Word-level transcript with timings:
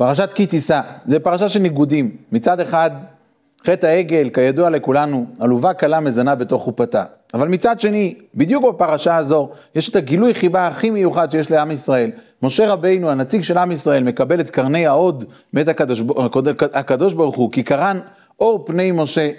פרשת 0.00 0.32
כי 0.32 0.46
תישא, 0.46 0.80
זה 1.06 1.20
פרשה 1.20 1.48
של 1.48 1.60
ניגודים. 1.60 2.16
מצד 2.32 2.60
אחד, 2.60 2.90
חטא 3.66 3.86
העגל, 3.86 4.28
כידוע 4.28 4.70
לכולנו, 4.70 5.26
עלובה 5.40 5.72
קלה 5.72 6.00
מזנה 6.00 6.34
בתוך 6.34 6.62
חופתה. 6.62 7.04
אבל 7.34 7.48
מצד 7.48 7.80
שני, 7.80 8.14
בדיוק 8.34 8.64
בפרשה 8.74 9.16
הזו, 9.16 9.48
יש 9.74 9.88
את 9.88 9.96
הגילוי 9.96 10.34
חיבה 10.34 10.68
הכי 10.68 10.90
מיוחד 10.90 11.30
שיש 11.30 11.50
לעם 11.50 11.70
ישראל. 11.70 12.10
משה 12.42 12.72
רבינו, 12.72 13.10
הנציג 13.10 13.42
של 13.42 13.58
עם 13.58 13.72
ישראל, 13.72 14.02
מקבל 14.02 14.40
את 14.40 14.50
קרני 14.50 14.86
ההוד 14.86 15.24
מאת 15.52 15.68
הקדוש, 15.68 16.02
הקדוש 16.72 17.14
ברוך 17.14 17.36
הוא, 17.36 17.52
כי 17.52 17.62
קרן 17.62 18.00
אור 18.40 18.66
פני 18.66 18.92
משה. 18.92 19.30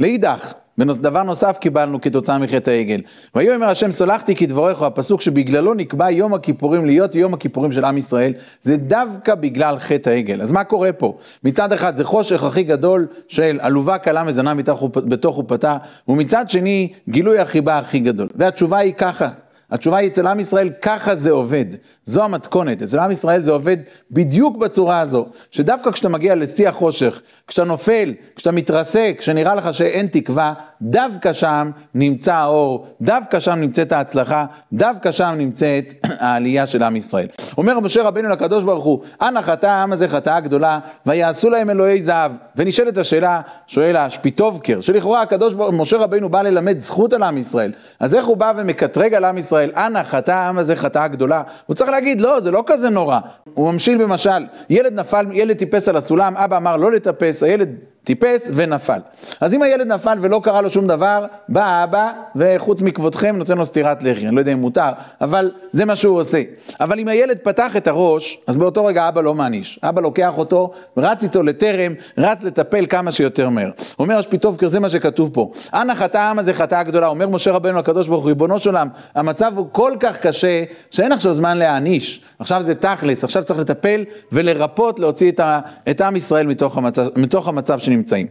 לאידך, 0.00 0.52
דבר 0.78 1.22
נוסף 1.22 1.58
קיבלנו 1.60 2.00
כתוצאה 2.00 2.38
מחטא 2.38 2.70
העגל. 2.70 3.00
ויאמר 3.34 3.66
השם 3.66 3.92
סולחתי 3.92 4.34
כדבריך, 4.34 4.82
הפסוק 4.82 5.20
שבגללו 5.20 5.74
נקבע 5.74 6.10
יום 6.10 6.34
הכיפורים 6.34 6.86
להיות 6.86 7.14
יום 7.14 7.34
הכיפורים 7.34 7.72
של 7.72 7.84
עם 7.84 7.98
ישראל, 7.98 8.32
זה 8.60 8.76
דווקא 8.76 9.34
בגלל 9.34 9.78
חטא 9.78 10.10
העגל. 10.10 10.42
אז 10.42 10.50
מה 10.50 10.64
קורה 10.64 10.92
פה? 10.92 11.18
מצד 11.44 11.72
אחד 11.72 11.96
זה 11.96 12.04
חושך 12.04 12.44
הכי 12.44 12.62
גדול 12.62 13.06
של 13.28 13.58
עלובה 13.62 13.98
קלה 13.98 14.24
מזנה 14.24 14.54
בתוך 14.94 15.34
חופתה, 15.34 15.76
ומצד 16.08 16.50
שני 16.50 16.92
גילוי 17.08 17.38
החיבה 17.38 17.78
הכי 17.78 17.98
גדול. 17.98 18.28
והתשובה 18.34 18.78
היא 18.78 18.92
ככה, 18.92 19.28
התשובה 19.70 19.96
היא 19.96 20.08
אצל 20.08 20.26
עם 20.26 20.40
ישראל, 20.40 20.70
ככה 20.82 21.14
זה 21.14 21.30
עובד. 21.30 21.64
זו 22.04 22.24
המתכונת. 22.24 22.82
אצל 22.82 22.98
עם 22.98 23.10
ישראל 23.10 23.42
זה 23.42 23.52
עובד 23.52 23.76
בדיוק 24.10 24.56
בצורה 24.56 25.00
הזו, 25.00 25.26
שדווקא 25.50 25.90
כשאתה 25.90 26.08
מגיע 26.08 26.34
לשיא 26.34 26.68
החושך, 26.68 27.22
כשאתה 27.46 27.64
נופל, 27.64 28.14
כשאתה 28.36 28.50
מתרסק, 28.52 29.16
כשנראה 29.18 29.54
לך 29.54 29.74
שאין 29.74 30.06
תקווה, 30.06 30.54
דווקא 30.82 31.32
שם 31.32 31.70
נמצא 31.94 32.34
האור, 32.34 32.86
דווקא 33.00 33.40
שם 33.40 33.54
נמצאת 33.54 33.92
ההצלחה, 33.92 34.46
דווקא 34.72 35.12
שם 35.12 35.34
נמצאת 35.38 35.92
העלייה 36.20 36.66
של 36.66 36.82
עם 36.82 36.96
ישראל. 36.96 37.26
אומר 37.58 37.80
משה 37.80 38.02
רבינו 38.02 38.28
לקדוש 38.28 38.64
ברוך 38.64 38.84
הוא, 38.84 39.00
אנא 39.22 39.40
חטא 39.42 39.66
העם 39.66 39.92
הזה 39.92 40.08
חטאה 40.08 40.40
גדולה, 40.40 40.78
ויעשו 41.06 41.50
להם 41.50 41.70
אלוהי 41.70 42.02
זהב. 42.02 42.32
ונשאלת 42.56 42.96
השאלה, 42.96 43.40
שואל 43.66 43.96
השפיטובקר, 43.96 44.80
שלכאורה 44.80 45.22
הקדוש 45.22 45.54
ברוך 45.54 45.70
הוא, 45.70 45.80
משה 45.80 45.96
רבינו 45.96 46.28
בא 46.28 46.42
ללמד 46.42 46.80
זכות 46.80 47.12
על 47.12 47.22
עם 47.22 47.38
ישראל, 47.38 47.72
אז 48.00 48.14
איך 48.14 48.26
הוא 48.26 48.36
בא 48.36 48.52
ומקטרג 48.56 49.14
על 49.14 49.24
עם 49.24 49.38
ישראל, 49.38 49.55
אנא 49.56 50.02
חטא 50.02 50.30
העם 50.30 50.58
הזה 50.58 50.76
חטאה 50.76 51.08
גדולה? 51.08 51.42
הוא 51.66 51.74
צריך 51.74 51.90
להגיד, 51.90 52.20
לא, 52.20 52.40
זה 52.40 52.50
לא 52.50 52.64
כזה 52.66 52.90
נורא. 52.90 53.18
הוא 53.54 53.72
ממשיל 53.72 54.02
במשל, 54.02 54.46
ילד 54.70 54.92
נפל, 54.92 55.26
ילד 55.32 55.56
טיפס 55.56 55.88
על 55.88 55.96
הסולם, 55.96 56.36
אבא 56.36 56.56
אמר 56.56 56.76
לא 56.76 56.92
לטפס, 56.92 57.42
הילד 57.42 57.68
טיפס 58.06 58.50
ונפל. 58.54 58.98
אז 59.40 59.54
אם 59.54 59.62
הילד 59.62 59.86
נפל 59.86 60.18
ולא 60.20 60.40
קרה 60.44 60.60
לו 60.60 60.70
שום 60.70 60.86
דבר, 60.86 61.24
בא 61.48 61.64
האבא 61.64 62.12
וחוץ 62.36 62.82
מכבודכם 62.82 63.36
נותן 63.36 63.58
לו 63.58 63.66
סטירת 63.66 64.02
לחי, 64.02 64.26
אני 64.26 64.34
לא 64.34 64.40
יודע 64.40 64.52
אם 64.52 64.58
מותר, 64.58 64.90
אבל 65.20 65.50
זה 65.72 65.84
מה 65.84 65.96
שהוא 65.96 66.18
עושה. 66.18 66.42
אבל 66.80 66.98
אם 66.98 67.08
הילד 67.08 67.38
פתח 67.42 67.76
את 67.76 67.86
הראש, 67.86 68.38
אז 68.46 68.56
באותו 68.56 68.84
רגע 68.84 69.08
אבא 69.08 69.20
לא 69.20 69.34
מעניש. 69.34 69.80
אבא 69.82 70.00
לוקח 70.00 70.38
אותו, 70.38 70.70
רץ 70.96 71.22
איתו 71.22 71.42
לטרם, 71.42 71.92
רץ 72.18 72.42
לטפל 72.42 72.86
כמה 72.86 73.12
שיותר 73.12 73.48
מהר. 73.48 73.70
אומר 73.98 74.18
השפיטובקר, 74.18 74.68
זה 74.68 74.80
מה 74.80 74.88
שכתוב 74.88 75.30
פה. 75.32 75.50
אנא 75.74 75.94
חטא 75.94 76.18
העם 76.18 76.38
הזה 76.38 76.54
חטאה 76.54 76.82
גדולה, 76.82 77.06
אומר 77.06 77.28
משה 77.28 77.52
רבנו 77.52 77.78
לקדוש 77.78 78.08
ברוך 78.08 78.22
הוא, 78.22 78.28
ריבונו 78.28 78.58
של 78.58 78.68
עולם, 78.68 78.88
המצב 79.14 79.52
הוא 79.56 79.66
כל 79.72 79.92
כך 80.00 80.18
קשה, 80.18 80.64
שאין 80.90 81.12
עכשיו 81.12 81.32
זמן 81.32 81.58
להעניש. 81.58 82.20
עכשיו 82.38 82.62
זה 82.62 82.74
תכלס, 82.74 83.24
עכשיו 83.24 83.44
צריך 83.44 83.60
לטפל 83.60 84.04
ולרפות, 84.32 84.98
להוציא 84.98 85.30
את, 85.30 85.40
ה, 85.40 85.60
את 85.90 86.00
עם 86.00 86.16
ישראל 86.16 86.46
מתוך 86.46 86.78
המצב, 86.78 87.06
מתוך 87.16 87.48
המצב 87.48 87.78
שנמצאים. 87.96 88.26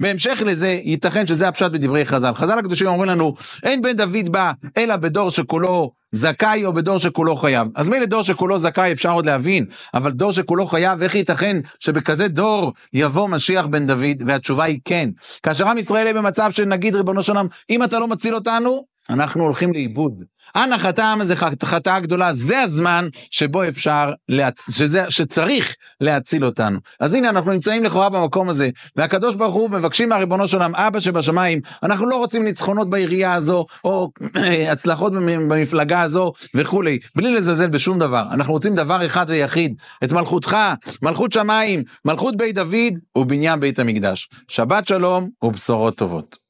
בהמשך 0.00 0.42
לזה, 0.46 0.78
ייתכן 0.82 1.26
שזה 1.26 1.48
הפשט 1.48 1.70
בדברי 1.70 2.04
חז"ל. 2.04 2.34
חז"ל 2.34 2.58
הקדושים 2.58 2.86
אומרים 2.86 3.10
לנו, 3.10 3.34
אין 3.62 3.82
בן 3.82 3.96
דוד 3.96 4.28
בא 4.28 4.52
אלא 4.76 4.96
בדור 4.96 5.30
שכולו 5.30 5.92
זכאי 6.12 6.64
או 6.64 6.72
בדור 6.72 6.98
שכולו 6.98 7.36
חייב. 7.36 7.68
אז 7.74 7.88
מילא 7.88 8.06
דור 8.06 8.22
שכולו 8.22 8.58
זכאי 8.58 8.92
אפשר 8.92 9.12
עוד 9.12 9.26
להבין, 9.26 9.64
אבל 9.94 10.12
דור 10.12 10.32
שכולו 10.32 10.66
חייב, 10.66 11.02
איך 11.02 11.14
ייתכן 11.14 11.56
שבכזה 11.80 12.28
דור 12.28 12.72
יבוא 12.92 13.28
משיח 13.28 13.66
בן 13.66 13.86
דוד? 13.86 14.22
והתשובה 14.26 14.64
היא 14.64 14.80
כן. 14.84 15.08
כאשר 15.42 15.68
עם 15.68 15.78
ישראל 15.78 16.02
יהיה 16.02 16.14
במצב 16.14 16.50
שנגיד 16.50 16.96
ריבונו 16.96 17.22
של 17.22 17.32
אם 17.70 17.82
אתה 17.82 17.98
לא 17.98 18.08
מציל 18.08 18.34
אותנו, 18.34 18.84
אנחנו 19.10 19.44
הולכים 19.44 19.72
לאיבוד. 19.72 20.24
העם 20.54 21.20
הזה 21.20 21.36
חטאה 21.64 22.00
גדולה, 22.00 22.32
זה 22.32 22.60
הזמן 22.60 23.08
שבו 23.30 23.68
אפשר, 23.68 24.12
להצ... 24.28 24.70
שזה, 24.70 25.04
שצריך 25.08 25.76
להציל 26.00 26.44
אותנו. 26.44 26.78
אז 27.00 27.14
הנה 27.14 27.28
אנחנו 27.28 27.52
נמצאים 27.52 27.84
לכאורה 27.84 28.08
במקום 28.08 28.48
הזה, 28.48 28.70
והקדוש 28.96 29.34
ברוך 29.34 29.54
הוא 29.54 29.70
מבקשים 29.70 30.08
מהריבונו 30.08 30.48
של 30.48 30.56
עולם, 30.56 30.74
אבא 30.74 31.00
שבשמיים, 31.00 31.60
אנחנו 31.82 32.06
לא 32.06 32.16
רוצים 32.16 32.44
ניצחונות 32.44 32.90
בעירייה 32.90 33.34
הזו, 33.34 33.66
או 33.84 34.10
הצלחות 34.72 35.12
במפלגה 35.12 36.00
הזו 36.00 36.32
וכולי, 36.54 36.98
בלי 37.16 37.34
לזלזל 37.34 37.68
בשום 37.68 37.98
דבר. 37.98 38.24
אנחנו 38.30 38.52
רוצים 38.52 38.74
דבר 38.74 39.06
אחד 39.06 39.26
ויחיד, 39.28 39.74
את 40.04 40.12
מלכותך, 40.12 40.56
מלכות 41.02 41.32
שמיים, 41.32 41.82
מלכות 42.04 42.36
בית 42.36 42.54
דוד 42.54 42.94
ובניין 43.18 43.60
בית 43.60 43.78
המקדש. 43.78 44.28
שבת 44.48 44.86
שלום 44.86 45.28
ובשורות 45.42 45.96
טובות. 45.96 46.41